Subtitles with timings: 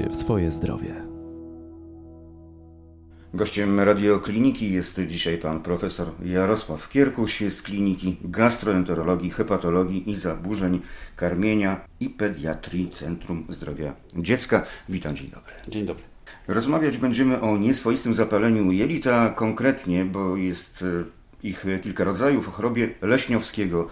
[0.00, 0.94] się w swoje zdrowie.
[3.34, 10.80] Gościem radiokliniki jest dzisiaj pan profesor Jarosław Kierkuś z kliniki gastroenterologii, hepatologii i zaburzeń
[11.16, 14.66] karmienia i pediatrii Centrum Zdrowia Dziecka.
[14.88, 15.52] Witam, dzień dobry.
[15.68, 16.04] Dzień dobry.
[16.48, 21.04] Rozmawiać będziemy o nieswoistym zapaleniu jelita konkretnie, bo jest e,
[21.42, 23.88] ich kilka rodzajów, o chorobie leśniowskiego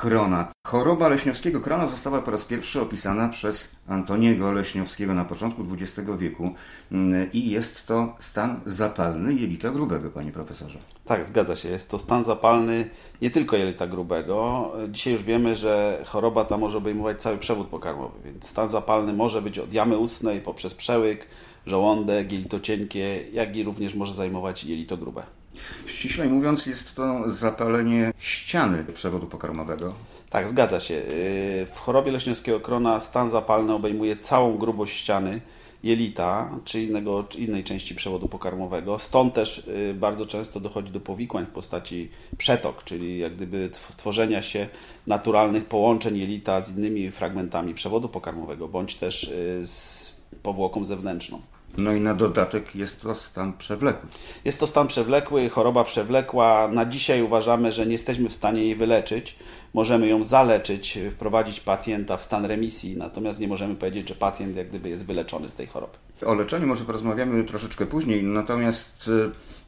[0.00, 0.52] krona.
[0.66, 6.54] Choroba leśniowskiego krona została po raz pierwszy opisana przez Antoniego Leśniowskiego na początku XX wieku
[6.92, 10.78] mm, i jest to stan zapalny jelita grubego, panie profesorze.
[11.04, 11.68] Tak, zgadza się.
[11.68, 12.90] Jest to stan zapalny
[13.22, 14.72] nie tylko jelita grubego.
[14.88, 19.42] Dzisiaj już wiemy, że choroba ta może obejmować cały przewód pokarmowy, więc stan zapalny może
[19.42, 21.26] być od jamy ustnej poprzez przełyk,
[21.66, 25.39] żołądek, jelito cienkie, jak i również może zajmować jelito grube.
[25.86, 29.94] Ściślej mówiąc, jest to zapalenie ściany przewodu pokarmowego.
[30.30, 30.94] Tak, zgadza się.
[30.94, 35.40] Y, w chorobie leśniowskiego krona stan zapalny obejmuje całą grubość ściany
[35.82, 38.98] jelita czy innego, innej części przewodu pokarmowego.
[38.98, 44.42] Stąd też y, bardzo często dochodzi do powikłań w postaci przetok, czyli jak gdyby tworzenia
[44.42, 44.68] się
[45.06, 51.40] naturalnych połączeń jelita z innymi fragmentami przewodu pokarmowego, bądź też y, z powłoką zewnętrzną.
[51.78, 54.08] No i na dodatek jest to stan przewlekły.
[54.44, 56.68] Jest to stan przewlekły, choroba przewlekła.
[56.68, 59.36] Na dzisiaj uważamy, że nie jesteśmy w stanie jej wyleczyć.
[59.74, 64.68] Możemy ją zaleczyć, wprowadzić pacjenta w stan remisji, natomiast nie możemy powiedzieć, że pacjent jak
[64.68, 65.92] gdyby jest wyleczony z tej choroby.
[66.26, 69.08] O leczeniu może porozmawiamy troszeczkę później, natomiast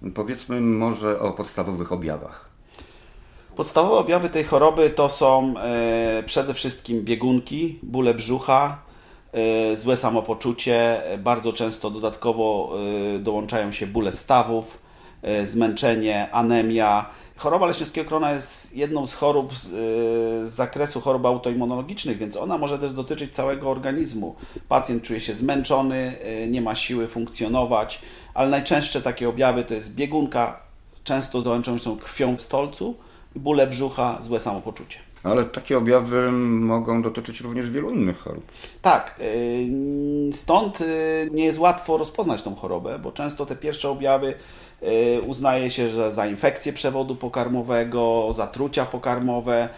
[0.02, 2.52] y, powiedzmy może o podstawowych objawach.
[3.56, 8.78] Podstawowe objawy tej choroby to są e, przede wszystkim biegunki, bóle brzucha,
[9.74, 12.74] złe samopoczucie, e, bardzo często dodatkowo
[13.16, 14.82] e, dołączają się bóle stawów,
[15.44, 17.06] zmęczenie, anemia.
[17.36, 19.68] Choroba leśniowskiego krona jest jedną z chorób z,
[20.48, 24.34] z zakresu chorób autoimmunologicznych, więc ona może też dotyczyć całego organizmu.
[24.68, 26.14] Pacjent czuje się zmęczony,
[26.48, 28.02] nie ma siły funkcjonować,
[28.34, 30.60] ale najczęstsze takie objawy to jest biegunka,
[31.04, 32.94] często dołączą się krwią w stolcu,
[33.36, 35.11] bóle brzucha, złe samopoczucie.
[35.24, 38.44] Ale takie objawy mogą dotyczyć również wielu innych chorób.
[38.82, 44.34] Tak, y, stąd y, nie jest łatwo rozpoznać tą chorobę, bo często te pierwsze objawy
[44.82, 49.68] y, uznaje się, że za infekcję przewodu pokarmowego, zatrucia pokarmowe.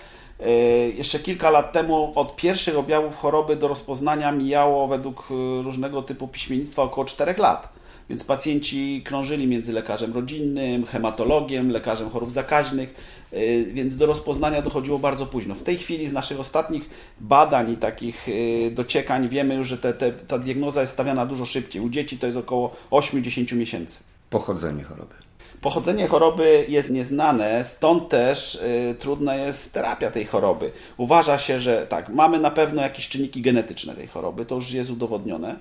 [0.94, 5.26] Jeszcze kilka lat temu od pierwszych objawów choroby do rozpoznania mijało według
[5.64, 7.73] różnego typu piśmiennictwa około 4 lat.
[8.08, 12.94] Więc pacjenci krążyli między lekarzem rodzinnym, hematologiem, lekarzem chorób zakaźnych,
[13.32, 15.54] y, więc do rozpoznania dochodziło bardzo późno.
[15.54, 19.94] W tej chwili z naszych ostatnich badań i takich y, dociekań wiemy już, że te,
[19.94, 21.82] te, ta diagnoza jest stawiana dużo szybciej.
[21.82, 23.98] U dzieci to jest około 8-10 miesięcy.
[24.30, 25.23] Pochodzenie choroby.
[25.64, 30.72] Pochodzenie choroby jest nieznane, stąd też y, trudna jest terapia tej choroby.
[30.96, 34.90] Uważa się, że tak, mamy na pewno jakieś czynniki genetyczne tej choroby, to już jest
[34.90, 35.56] udowodnione,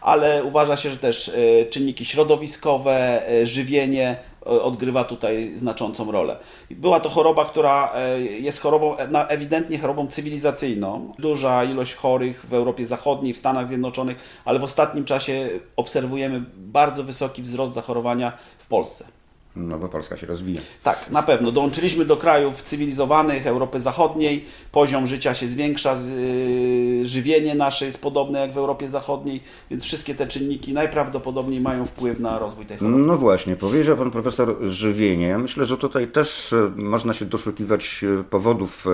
[0.00, 6.36] ale uważa się, że też y, czynniki środowiskowe, y, żywienie odgrywa tutaj znaczącą rolę.
[6.70, 7.92] Była to choroba, która
[8.40, 8.96] jest chorobą,
[9.28, 11.12] ewidentnie chorobą cywilizacyjną.
[11.18, 17.04] Duża ilość chorych w Europie Zachodniej, w Stanach Zjednoczonych, ale w ostatnim czasie obserwujemy bardzo
[17.04, 19.17] wysoki wzrost zachorowania w Polsce.
[19.56, 20.60] No bo Polska się rozwija.
[20.82, 21.52] Tak, na pewno.
[21.52, 28.40] Dołączyliśmy do krajów cywilizowanych Europy Zachodniej, poziom życia się zwiększa, yy, żywienie nasze jest podobne
[28.40, 32.98] jak w Europie Zachodniej, więc wszystkie te czynniki najprawdopodobniej mają wpływ na rozwój tej choroby.
[32.98, 35.26] No właśnie, powiedział Pan Profesor żywienie.
[35.26, 38.84] Ja myślę, że tutaj też e, można się doszukiwać e, powodów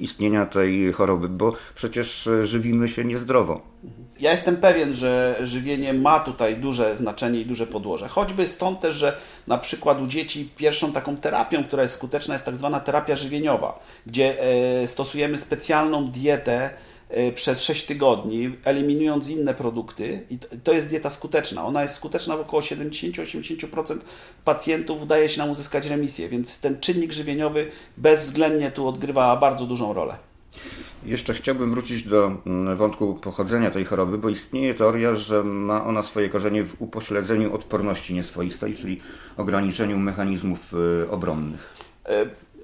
[0.00, 3.71] istnienia tej choroby, bo przecież żywimy się niezdrowo.
[4.20, 8.08] Ja jestem pewien, że żywienie ma tutaj duże znaczenie i duże podłoże.
[8.08, 9.16] Choćby stąd też, że
[9.46, 13.78] na przykład u dzieci pierwszą taką terapią, która jest skuteczna, jest tak zwana terapia żywieniowa,
[14.06, 14.42] gdzie
[14.82, 16.70] e, stosujemy specjalną dietę
[17.08, 21.64] e, przez 6 tygodni, eliminując inne produkty i to jest dieta skuteczna.
[21.64, 23.98] Ona jest skuteczna w około 70-80%
[24.44, 29.92] pacjentów udaje się nam uzyskać remisję, więc ten czynnik żywieniowy bezwzględnie tu odgrywa bardzo dużą
[29.92, 30.31] rolę.
[31.04, 36.02] Jeszcze chciałbym wrócić do mm, wątku pochodzenia tej choroby, bo istnieje teoria, że ma ona
[36.02, 39.00] swoje korzenie w upośledzeniu odporności nieswoistej, czyli
[39.36, 41.74] ograniczeniu mechanizmów y, obronnych.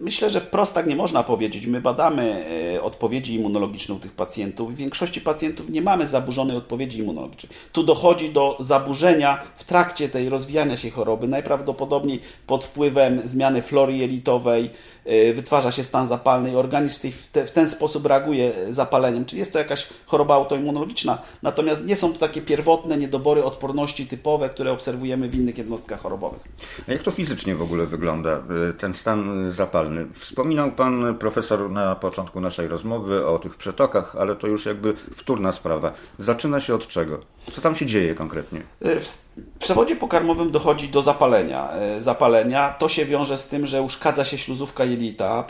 [0.00, 1.66] E, Myślę, że wprost tak nie można powiedzieć.
[1.66, 2.46] My badamy
[2.76, 4.74] e, odpowiedzi immunologiczne u tych pacjentów.
[4.74, 7.52] W większości pacjentów nie mamy zaburzonej odpowiedzi immunologicznej.
[7.72, 11.28] Tu dochodzi do zaburzenia w trakcie tej rozwijania się choroby.
[11.28, 14.70] Najprawdopodobniej pod wpływem zmiany flory jelitowej
[15.04, 19.24] e, wytwarza się stan zapalny i organizm w, ten sposób reaguje zapaleniem.
[19.24, 21.22] Czyli jest to jakaś choroba autoimmunologiczna.
[21.42, 26.40] Natomiast nie są to takie pierwotne niedobory odporności typowe, które obserwujemy w innych jednostkach chorobowych.
[26.88, 29.87] A jak to fizycznie w ogóle wygląda, e, ten stan zapalny?
[29.88, 30.14] Zapalny.
[30.14, 35.52] Wspominał pan profesor na początku naszej rozmowy o tych przetokach, ale to już jakby wtórna
[35.52, 35.92] sprawa.
[36.18, 37.20] Zaczyna się od czego?
[37.52, 38.62] Co tam się dzieje konkretnie?
[38.80, 41.68] W przewodzie pokarmowym dochodzi do zapalenia.
[41.98, 45.44] Zapalenia to się wiąże z tym, że uszkadza się śluzówka jelita,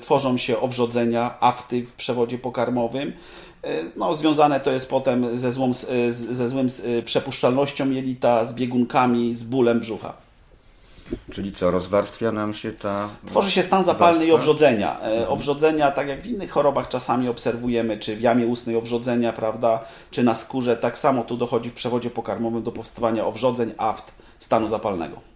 [0.00, 3.12] tworzą się owrzodzenia, afty w przewodzie pokarmowym.
[3.96, 5.72] No, związane to jest potem ze, złą,
[6.08, 6.66] ze złym
[7.04, 10.12] przepuszczalnością jelita, z biegunkami, z bólem brzucha.
[11.30, 13.08] Czyli co, rozwarstwia nam się ta.
[13.26, 14.24] Tworzy się stan zapalny warstwa?
[14.24, 15.00] i owrzodzenia.
[15.00, 15.32] E, mhm.
[15.32, 20.22] Owrzodzenia, tak jak w innych chorobach czasami obserwujemy, czy w jamie ustnej owrzodzenia, prawda, czy
[20.22, 25.31] na skórze, tak samo tu dochodzi w przewodzie pokarmowym do powstawania owrzodzeń, aft, stanu zapalnego.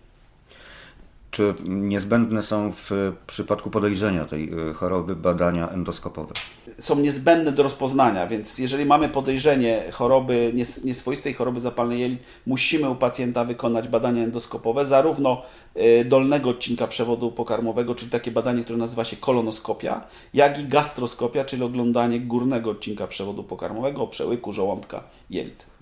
[1.37, 6.35] Czy niezbędne są w przypadku podejrzenia tej y, choroby badania endoskopowe?
[6.79, 10.53] Są niezbędne do rozpoznania, więc jeżeli mamy podejrzenie choroby,
[10.85, 15.43] nieswoistej choroby zapalnej jelit, musimy u pacjenta wykonać badania endoskopowe, zarówno
[15.77, 21.44] y, dolnego odcinka przewodu pokarmowego, czyli takie badanie, które nazywa się kolonoskopia, jak i gastroskopia,
[21.44, 25.75] czyli oglądanie górnego odcinka przewodu pokarmowego, przełyku żołądka jelit.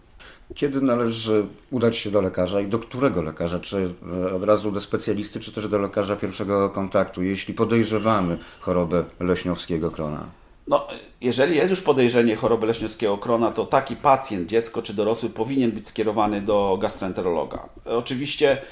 [0.54, 3.60] Kiedy należy udać się do lekarza i do którego lekarza?
[3.60, 3.94] Czy
[4.28, 9.90] e, od razu do specjalisty, czy też do lekarza pierwszego kontaktu, jeśli podejrzewamy chorobę leśniowskiego
[9.90, 10.26] krona?
[10.66, 10.86] No,
[11.20, 15.88] jeżeli jest już podejrzenie choroby leśniowskiego krona, to taki pacjent, dziecko czy dorosły powinien być
[15.88, 17.68] skierowany do gastroenterologa.
[17.84, 18.62] Oczywiście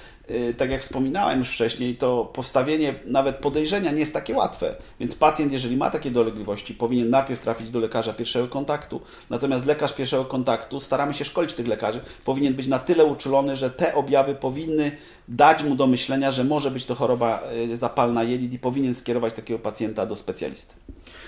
[0.56, 4.74] tak jak wspominałem już wcześniej, to powstawienie nawet podejrzenia nie jest takie łatwe.
[5.00, 9.00] Więc pacjent, jeżeli ma takie dolegliwości, powinien najpierw trafić do lekarza pierwszego kontaktu.
[9.30, 13.70] Natomiast lekarz pierwszego kontaktu, staramy się szkolić tych lekarzy, powinien być na tyle uczulony, że
[13.70, 14.96] te objawy powinny
[15.28, 17.42] dać mu do myślenia, że może być to choroba
[17.72, 20.74] y, zapalna jelit i powinien skierować takiego pacjenta do specjalisty.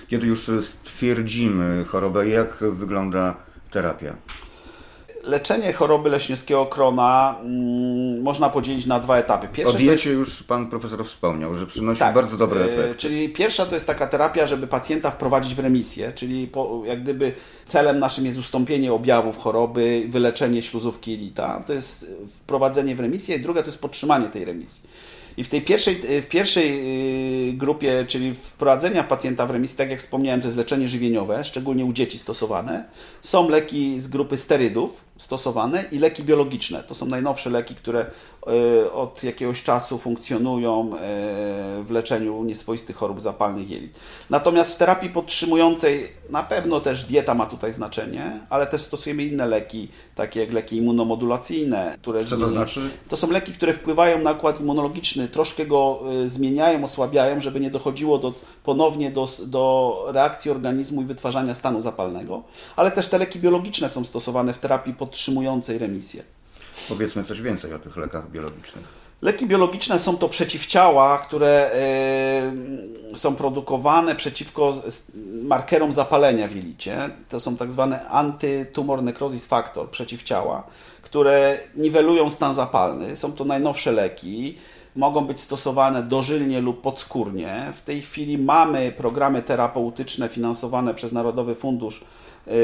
[0.08, 3.36] Kiedy już stwierdzimy chorobę, jak wygląda
[3.70, 4.16] terapia?
[5.26, 9.48] Leczenie choroby leśniowskiego krona mm, można podzielić na dwa etapy.
[9.52, 10.18] Pierwsze o diecie jest...
[10.18, 12.94] już pan profesor wspomniał, że przynosi tak, bardzo dobre e, efekty.
[12.96, 17.32] Czyli pierwsza to jest taka terapia, żeby pacjenta wprowadzić w remisję, czyli po, jak gdyby
[17.66, 21.62] celem naszym jest ustąpienie objawów choroby, wyleczenie śluzówki jelita.
[21.66, 22.06] To jest
[22.38, 24.82] wprowadzenie w remisję, i druga to jest podtrzymanie tej remisji.
[25.36, 26.80] I w tej pierwszej, w pierwszej
[27.48, 31.84] y, grupie, czyli wprowadzenia pacjenta w remisji, tak jak wspomniałem, to jest leczenie żywieniowe, szczególnie
[31.84, 32.84] u dzieci stosowane.
[33.22, 36.82] Są leki z grupy sterydów stosowane i leki biologiczne.
[36.82, 38.06] To są najnowsze leki, które
[38.86, 40.98] y, od jakiegoś czasu funkcjonują y,
[41.84, 44.00] w leczeniu nieswoistych chorób zapalnych jelit.
[44.30, 49.46] Natomiast w terapii podtrzymującej na pewno też dieta ma tutaj znaczenie, ale też stosujemy inne
[49.46, 52.24] leki, takie jak leki immunomodulacyjne, które...
[52.24, 52.80] Co to znaczy?
[53.08, 58.18] To są leki, które wpływają na układ immunologiczny, troszkę go zmieniają, osłabiają, żeby nie dochodziło
[58.18, 58.32] do,
[58.64, 62.42] ponownie do, do reakcji organizmu i wytwarzania stanu zapalnego,
[62.76, 65.03] ale też te leki biologiczne są stosowane w terapii podtrzymującej
[65.78, 66.22] remisję.
[66.88, 69.04] Powiedzmy coś więcej o tych lekach biologicznych.
[69.22, 71.70] Leki biologiczne są to przeciwciała, które
[73.12, 74.82] y, są produkowane przeciwko
[75.42, 77.10] markerom zapalenia w jelicie.
[77.28, 80.66] To są tak zwane antytumor necrosis factor, przeciwciała,
[81.02, 83.16] które niwelują stan zapalny.
[83.16, 84.58] Są to najnowsze leki
[84.96, 87.72] mogą być stosowane dożylnie lub podskórnie.
[87.74, 92.04] W tej chwili mamy programy terapeutyczne finansowane przez Narodowy Fundusz e,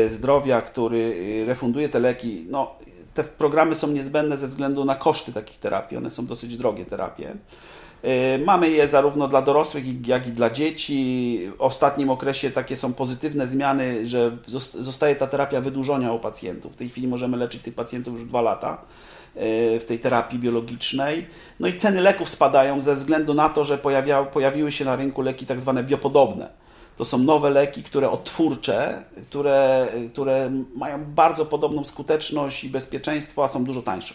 [0.07, 2.47] Zdrowia, który e, refunduje te leki.
[2.51, 2.75] No,
[3.15, 5.97] te programy są niezbędne ze względu na koszty takich terapii.
[5.97, 7.37] One są dosyć drogie terapie.
[8.03, 11.51] E, mamy je zarówno dla dorosłych, jak i dla dzieci.
[11.59, 14.37] W ostatnim okresie takie są pozytywne zmiany, że
[14.79, 16.73] zostaje ta terapia wydłużona u pacjentów.
[16.73, 18.79] W tej chwili możemy leczyć tych pacjentów już dwa lata.
[19.37, 21.27] E, w tej terapii biologicznej.
[21.61, 25.23] No i ceny leków spadają ze względu na to, że pojawia, pojawiły się na rynku
[25.23, 26.49] leki tak zwane biopodobne.
[26.97, 33.49] To są nowe leki, które odtwórcze, które, które mają bardzo podobną skuteczność i bezpieczeństwo, a
[33.49, 34.15] są dużo tańsze.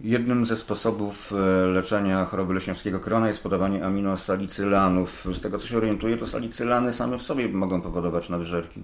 [0.00, 5.26] Jednym ze sposobów e, leczenia choroby leśniowskiego krona jest podawanie aminosalicylanów.
[5.34, 8.82] Z tego co się orientuję, to salicylany same w sobie mogą powodować nadżerki.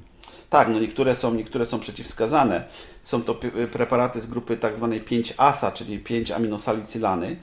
[0.51, 2.65] Tak, no niektóre są, niektóre są przeciwwskazane.
[3.03, 3.35] Są to
[3.73, 7.37] preparaty z grupy tak zwanej 5-ASA, czyli 5-aminosalicylany.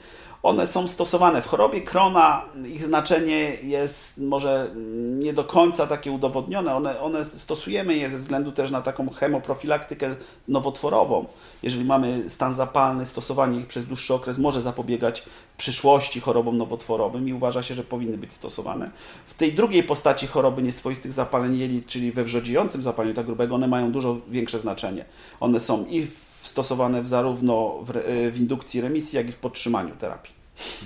[0.43, 4.71] One są stosowane w chorobie Krona, ich znaczenie jest może
[5.19, 6.75] nie do końca takie udowodnione.
[6.75, 10.15] One, one stosujemy je ze względu też na taką chemoprofilaktykę
[10.47, 11.25] nowotworową.
[11.63, 15.23] Jeżeli mamy stan zapalny, stosowanie ich przez dłuższy okres może zapobiegać
[15.57, 18.91] przyszłości chorobom nowotworowym i uważa się, że powinny być stosowane.
[19.27, 23.67] W tej drugiej postaci choroby nieswoistych zapaleń jelit, czyli we wrzodziejącym zapaleniu tak grubego, one
[23.67, 25.05] mają dużo większe znaczenie.
[25.39, 26.07] One są i
[26.41, 27.91] stosowane w zarówno w,
[28.33, 30.32] w indukcji remisji, jak i w podtrzymaniu terapii.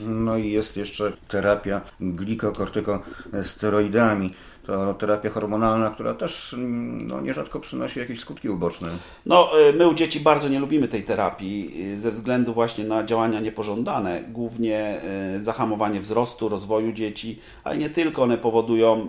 [0.05, 4.33] No i jest jeszcze terapia glikokortykosteroidami
[4.67, 6.55] to terapia hormonalna, która też
[6.97, 8.89] no, nierzadko przynosi jakieś skutki uboczne.
[9.25, 13.03] No, y, my u dzieci bardzo nie lubimy tej terapii y, ze względu właśnie na
[13.03, 15.01] działania niepożądane, głównie
[15.35, 19.07] y, zahamowanie wzrostu, rozwoju dzieci, ale nie tylko, one powodują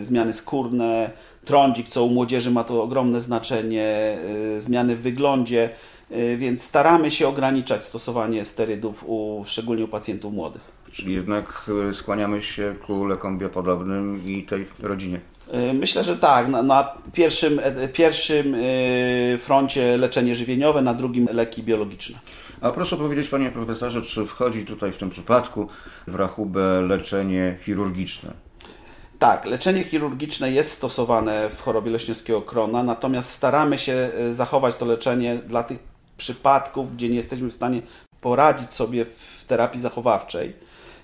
[0.00, 1.10] zmiany skórne,
[1.44, 4.18] trądzik, co u młodzieży ma to ogromne znaczenie,
[4.58, 5.70] zmiany w wyglądzie,
[6.36, 10.80] więc staramy się ograniczać stosowanie sterydów, u, szczególnie u pacjentów młodych.
[10.92, 15.20] Czyli jednak e, skłaniamy się ku lekom biopodobnym i tej rodzinie.
[15.50, 16.48] E, myślę, że tak.
[16.48, 18.56] Na, na pierwszym, e, pierwszym
[19.38, 22.18] froncie leczenie żywieniowe, na drugim leki biologiczne.
[22.60, 25.68] A proszę powiedzieć, panie profesorze, czy wchodzi tutaj w tym przypadku
[26.06, 28.32] w rachubę leczenie chirurgiczne?
[29.18, 35.36] Tak, leczenie chirurgiczne jest stosowane w chorobie leśniowskiego krona, natomiast staramy się zachować to leczenie
[35.36, 35.89] dla tych
[36.20, 37.82] przypadków, gdzie nie jesteśmy w stanie
[38.20, 40.54] poradzić sobie w terapii zachowawczej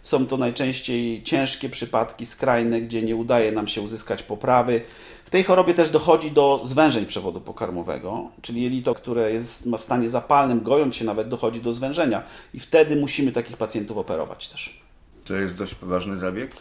[0.06, 4.80] są to najczęściej ciężkie przypadki, skrajne, gdzie nie udaje nam się uzyskać poprawy.
[5.24, 10.10] W tej chorobie też dochodzi do zwężeń przewodu pokarmowego, czyli jelito, które jest w stanie
[10.10, 12.22] zapalnym, gojąc się nawet, dochodzi do zwężenia
[12.54, 14.80] i wtedy musimy takich pacjentów operować też.
[15.24, 16.56] To jest dość poważny zabieg?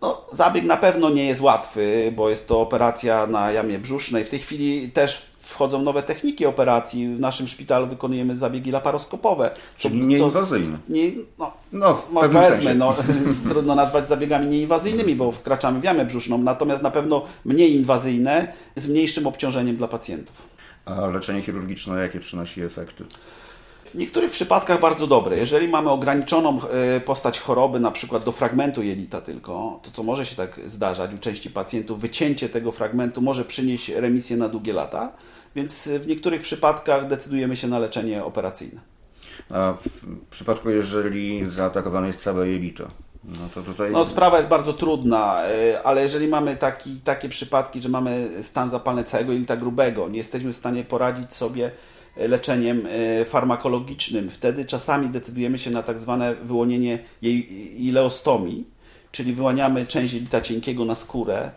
[0.00, 4.24] No, zabieg na pewno nie jest łatwy, bo jest to operacja na jamie brzusznej.
[4.24, 7.16] W tej chwili też wchodzą nowe techniki operacji.
[7.16, 9.50] W naszym szpitalu wykonujemy zabiegi laparoskopowe.
[9.76, 10.78] Czyli co, nieinwazyjne.
[10.88, 12.94] Nie, no, no, w no, powiedzmy, no,
[13.50, 18.86] trudno nazwać zabiegami nieinwazyjnymi, bo wkraczamy w jamę brzuszną, natomiast na pewno mniej inwazyjne, z
[18.86, 20.42] mniejszym obciążeniem dla pacjentów.
[20.84, 23.04] A leczenie chirurgiczne jakie przynosi efekty?
[23.84, 25.36] W niektórych przypadkach bardzo dobre.
[25.36, 26.58] Jeżeli mamy ograniczoną
[26.96, 31.14] e, postać choroby, na przykład do fragmentu jelita tylko, to co może się tak zdarzać
[31.14, 35.12] u części pacjentów, wycięcie tego fragmentu może przynieść remisję na długie lata,
[35.56, 38.80] więc w niektórych przypadkach decydujemy się na leczenie operacyjne.
[39.50, 42.88] A w przypadku, jeżeli zaatakowane jest całe jelito,
[43.24, 43.92] no to tutaj...
[43.92, 48.70] No, sprawa jest bardzo trudna, e, ale jeżeli mamy taki, takie przypadki, że mamy stan
[48.70, 51.70] zapalny całego jelita grubego, nie jesteśmy w stanie poradzić sobie
[52.16, 54.30] leczeniem e, farmakologicznym.
[54.30, 56.98] Wtedy czasami decydujemy się na tak zwane wyłonienie
[57.76, 58.64] ileostomii,
[59.12, 61.50] czyli wyłaniamy część jelita cienkiego na skórę.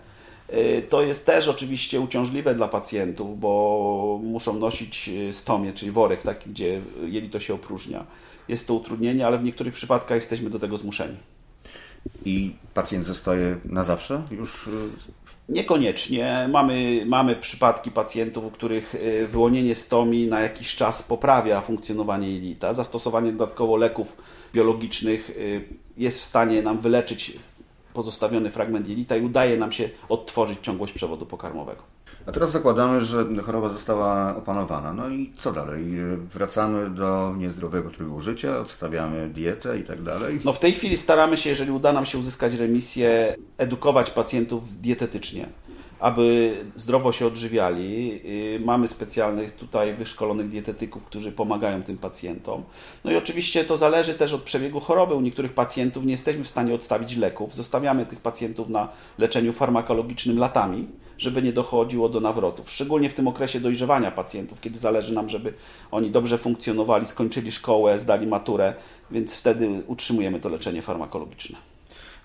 [0.49, 6.21] E, to jest też oczywiście uciążliwe dla pacjentów, bo muszą nosić e, stomię, czyli worek
[6.21, 8.05] taki, gdzie jelito się opróżnia.
[8.47, 11.17] Jest to utrudnienie, ale w niektórych przypadkach jesteśmy do tego zmuszeni.
[12.25, 14.69] I pacjent zostaje na zawsze już
[15.49, 16.49] Niekoniecznie.
[16.51, 22.73] Mamy, mamy przypadki pacjentów, u których y, wyłonienie stomii na jakiś czas poprawia funkcjonowanie jelita.
[22.73, 24.17] Zastosowanie dodatkowo leków
[24.53, 25.61] biologicznych y,
[25.97, 27.33] jest w stanie nam wyleczyć
[27.93, 31.96] pozostawiony fragment jelita i udaje nam się odtworzyć ciągłość przewodu pokarmowego.
[32.27, 34.93] A teraz zakładamy, że choroba została opanowana.
[34.93, 35.83] No i co dalej?
[36.33, 40.39] Wracamy do niezdrowego trybu życia, odstawiamy dietę i tak dalej?
[40.45, 45.49] No w tej chwili staramy się, jeżeli uda nam się uzyskać remisję, edukować pacjentów dietetycznie
[45.99, 48.21] aby zdrowo się odżywiali.
[48.55, 52.63] Y, mamy specjalnych tutaj wyszkolonych dietetyków, którzy pomagają tym pacjentom.
[53.03, 55.13] No i oczywiście to zależy też od przebiegu choroby.
[55.13, 57.55] U niektórych pacjentów nie jesteśmy w stanie odstawić leków.
[57.55, 60.87] Zostawiamy tych pacjentów na leczeniu farmakologicznym latami,
[61.17, 62.71] żeby nie dochodziło do nawrotów.
[62.71, 65.53] Szczególnie w tym okresie dojrzewania pacjentów, kiedy zależy nam, żeby
[65.91, 68.73] oni dobrze funkcjonowali, skończyli szkołę, zdali maturę,
[69.11, 71.57] więc wtedy utrzymujemy to leczenie farmakologiczne.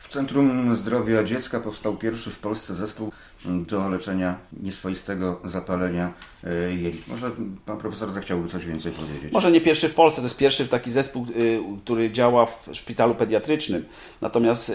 [0.02, 3.12] W Centrum Zdrowia Dziecka powstał pierwszy w Polsce zespół
[3.44, 6.12] do leczenia nieswoistego zapalenia
[6.44, 7.08] e, jelit.
[7.08, 7.30] Może
[7.66, 9.32] pan profesor zechciałby coś więcej powiedzieć?
[9.32, 13.14] Może nie pierwszy w Polsce, to jest pierwszy taki zespół, y, który działa w szpitalu
[13.14, 13.84] pediatrycznym.
[14.20, 14.68] Natomiast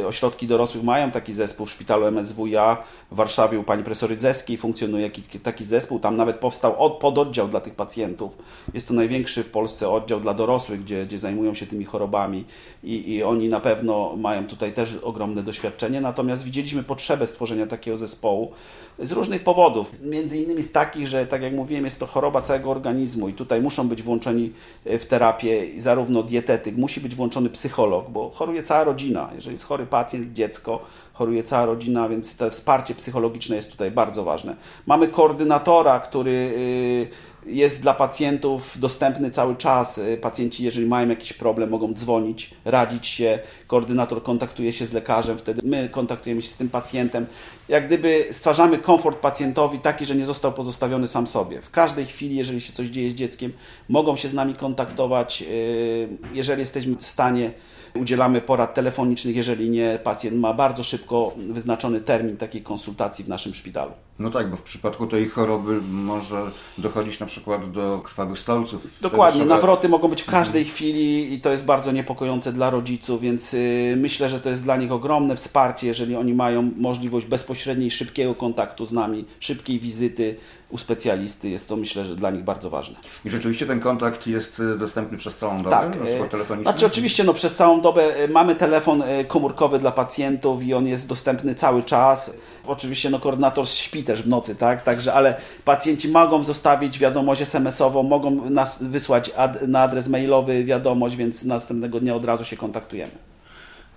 [0.00, 2.76] y, ośrodki dorosłych mają taki zespół w szpitalu MSWiA
[3.10, 5.10] w Warszawie u pani profesor Rydzeskiej funkcjonuje
[5.42, 5.98] taki zespół.
[5.98, 8.38] Tam nawet powstał pododdział dla tych pacjentów.
[8.74, 12.44] Jest to największy w Polsce oddział dla dorosłych, gdzie, gdzie zajmują się tymi chorobami
[12.84, 16.00] i, i oni na pewno mają tutaj też ogromne doświadczenie.
[16.00, 18.52] Natomiast widzieliśmy potrzebę stworzenia takiego zespołu
[18.98, 20.02] z różnych powodów.
[20.02, 23.62] Między innymi z takich, że tak jak mówiłem, jest to choroba całego organizmu i tutaj
[23.62, 24.52] muszą być włączeni
[24.84, 29.30] e, w terapię zarówno dietetyk, musi być włączony psycholog, bo choruje cała rodzina.
[29.34, 30.82] Jeżeli jest chory pacjent, dziecko,
[31.12, 34.56] choruje cała rodzina, więc to wsparcie psychologiczne jest tutaj bardzo ważne.
[34.86, 39.98] Mamy koordynatora, który y, jest dla pacjentów dostępny cały czas.
[39.98, 43.38] Y, pacjenci, jeżeli mają jakiś problem, mogą dzwonić, radzić się.
[43.66, 47.26] Koordynator kontaktuje się z lekarzem, wtedy my kontaktujemy się z tym pacjentem.
[47.68, 51.62] Jak gdyby stwarzamy komfort pacjentowi taki, że nie został pozostawiony sam sobie.
[51.62, 53.52] W każdej chwili, jeżeli się coś dzieje z dzieckiem,
[53.88, 55.42] mogą się z nami kontaktować.
[55.42, 57.52] Y, jeżeli jesteśmy w stanie
[57.94, 63.54] Udzielamy porad telefonicznych, jeżeli nie, pacjent ma bardzo szybko wyznaczony termin takiej konsultacji w naszym
[63.54, 63.92] szpitalu.
[64.22, 68.86] No tak, bo w przypadku tej choroby może dochodzić na przykład do krwawych stolców.
[69.00, 69.54] Dokładnie, trzeba...
[69.54, 70.74] nawroty mogą być w każdej mhm.
[70.74, 74.76] chwili i to jest bardzo niepokojące dla rodziców, więc yy, myślę, że to jest dla
[74.76, 80.36] nich ogromne wsparcie, jeżeli oni mają możliwość bezpośredniej, szybkiego kontaktu z nami, szybkiej wizyty,
[80.72, 81.48] u specjalisty.
[81.48, 82.96] Jest to myślę, że dla nich bardzo ważne.
[83.24, 86.00] I rzeczywiście ten kontakt jest e, dostępny przez całą dobę, tak.
[86.00, 86.72] na przykład e, telefonicznie?
[86.72, 91.08] Znaczy oczywiście no, przez całą dobę e, mamy telefon komórkowy dla pacjentów i on jest
[91.08, 92.34] dostępny cały czas.
[92.66, 94.82] Oczywiście no, koordynator śpi też w nocy, tak?
[94.82, 101.16] Także, ale pacjenci mogą zostawić wiadomość SMS-ową, mogą nas wysłać ad, na adres mailowy wiadomość,
[101.16, 103.31] więc następnego dnia od razu się kontaktujemy.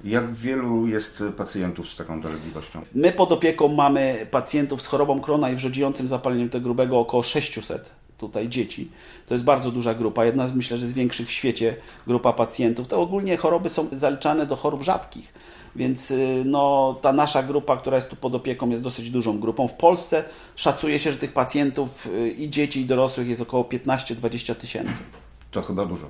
[0.05, 2.81] Jak wielu jest pacjentów z taką dolegliwością?
[2.93, 7.91] My pod opieką mamy pacjentów z chorobą krona i wrzodziejącym zapaleniem tego grubego około 600
[8.17, 8.91] tutaj dzieci.
[9.27, 11.75] To jest bardzo duża grupa, jedna z myślę, że z większych w świecie
[12.07, 12.87] grupa pacjentów.
[12.87, 15.33] To ogólnie choroby są zaliczane do chorób rzadkich.
[15.75, 19.67] Więc y, no, ta nasza grupa, która jest tu pod opieką, jest dosyć dużą grupą.
[19.67, 20.23] W Polsce
[20.55, 25.03] szacuje się, że tych pacjentów y, i dzieci, i dorosłych jest około 15-20 tysięcy.
[25.55, 26.07] To chyba dużo.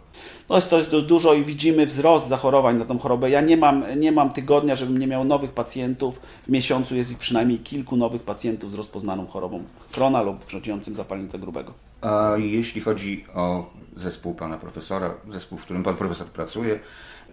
[0.50, 3.30] No jest to jest dużo i widzimy wzrost zachorowań na tą chorobę.
[3.30, 6.20] Ja nie mam, nie mam tygodnia, żebym nie miał nowych pacjentów.
[6.48, 11.30] W miesiącu jest ich przynajmniej kilku nowych pacjentów z rozpoznaną chorobą krona lub wrzodziejącym zapaleniem
[11.30, 11.74] grubego.
[12.02, 16.80] A jeśli chodzi o zespół pana profesora, zespół, w którym pan profesor pracuje,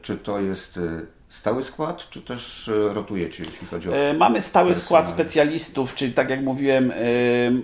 [0.03, 3.97] czy to jest y, stały skład, czy też e, rotujecie, jeśli chodzi o.
[3.97, 6.95] E, mamy stały skład specjalistów, czyli tak jak mówiłem, e,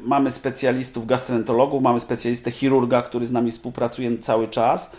[0.05, 4.93] mamy specjalistów gastroenterologów, mamy specjalistę chirurga, który z nami współpracuje cały czas.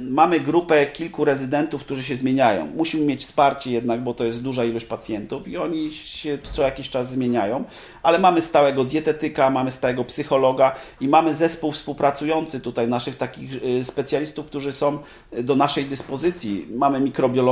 [0.00, 2.66] Mamy grupę kilku rezydentów, którzy się zmieniają.
[2.66, 6.90] Musimy mieć wsparcie jednak, bo to jest duża ilość pacjentów i oni się co jakiś
[6.90, 7.64] czas zmieniają,
[8.02, 13.50] ale mamy stałego dietetyka, mamy stałego psychologa i mamy zespół współpracujący tutaj naszych takich
[13.82, 14.98] specjalistów, którzy są
[15.32, 16.66] do naszej dyspozycji.
[16.70, 17.00] Mamy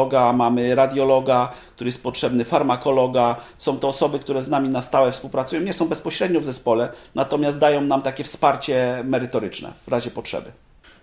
[0.06, 3.36] mikrobiologa, mamy radiologa, który jest potrzebny, farmakologa.
[3.58, 5.62] Są to osoby, które z nami na stałe współpracują.
[5.62, 10.52] Nie są bezpośrednio w zespole, natomiast dają nam takie wsparcie merytoryczne w razie potrzeby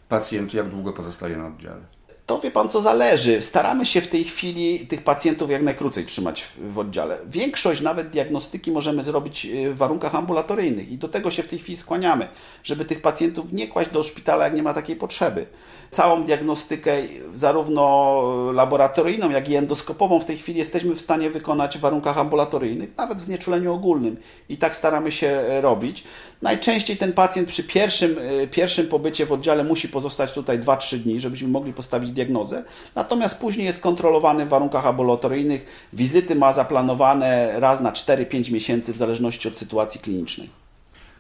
[0.10, 1.81] pacjent jak długo pozostaje na oddziale?
[2.25, 3.42] To wie pan, co zależy.
[3.42, 7.18] Staramy się w tej chwili tych pacjentów jak najkrócej trzymać w, oddziale.
[7.30, 11.60] Większość nawet diagnostyki możemy zrobić y, w warunkach ambulatoryjnych i do tego się w tej
[11.60, 12.27] chwili skłaniamy,
[12.63, 15.46] żeby tych pacjentów nie kłaść do szpitala, jak nie ma takiej potrzeby.
[15.92, 16.92] Całą diagnostykę,
[17.34, 18.22] zarówno
[18.53, 23.18] laboratoryjną, jak i endoskopową, w tej chwili jesteśmy w stanie wykonać w warunkach ambulatoryjnych, nawet
[23.18, 24.18] w znieczuleniu ogólnym.
[24.50, 26.03] I tak staramy się e, robić.
[26.41, 31.19] Najczęściej ten pacjent przy pierwszym, e, pierwszym pobycie w oddziale musi pozostać tutaj 2-3 dni,
[31.19, 32.63] żebyśmy mogli postawić diagnozę.
[32.95, 35.88] Natomiast później jest kontrolowany w warunkach ambulatoryjnych.
[35.93, 40.49] Wizyty ma zaplanowane raz na 4-5 miesięcy w zależności od sytuacji klinicznej.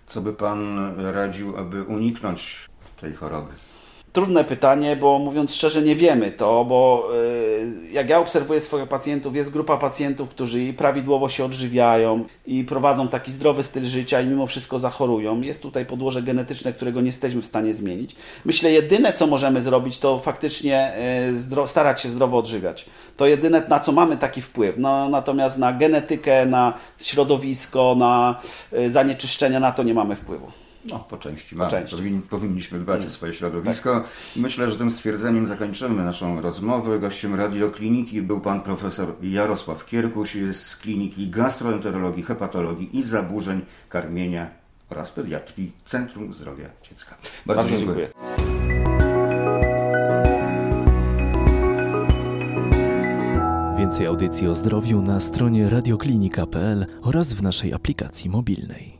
[0.07, 2.65] Co by Pan radził, aby uniknąć
[3.01, 3.53] tej choroby?
[4.13, 7.09] Trudne pytanie, bo mówiąc szczerze, nie wiemy to, bo
[7.87, 13.07] y, jak ja obserwuję swoich pacjentów, jest grupa pacjentów, którzy prawidłowo się odżywiają i prowadzą
[13.07, 15.41] taki zdrowy styl życia i mimo wszystko zachorują.
[15.41, 18.15] Jest tutaj podłoże genetyczne, którego nie jesteśmy w stanie zmienić.
[18.45, 20.93] Myślę, jedyne co możemy zrobić, to faktycznie
[21.63, 22.85] y, starać się zdrowo odżywiać.
[23.17, 24.77] To jedyne, na co mamy taki wpływ.
[24.77, 28.39] No, natomiast na genetykę, na środowisko, na
[28.73, 30.62] y, zanieczyszczenia, na to nie mamy wpływu.
[30.85, 31.69] No, po części mamy.
[31.69, 31.95] Po części.
[31.95, 33.07] Powin, powinniśmy dbać mm.
[33.07, 33.93] o swoje środowisko.
[33.93, 34.09] Tak.
[34.35, 36.99] Myślę, że tym stwierdzeniem zakończymy naszą rozmowę.
[36.99, 44.49] Gościem radiokliniki był pan profesor Jarosław Kierkuś z kliniki gastroenterologii, hepatologii i zaburzeń karmienia
[44.89, 47.15] oraz pediatrii Centrum Zdrowia Dziecka.
[47.45, 48.09] Bardzo, Bardzo dziękuję.
[53.77, 58.92] Więcej audycji o zdrowiu na stronie radioklinika.pl oraz w naszej aplikacji mobilnej.